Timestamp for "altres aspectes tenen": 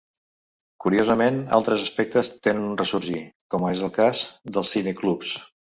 1.59-2.67